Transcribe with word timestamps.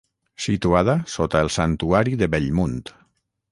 Situada 0.45 0.95
sota 1.17 1.43
el 1.45 1.53
santuari 1.57 2.19
de 2.25 2.31
Bellmunt. 2.37 2.83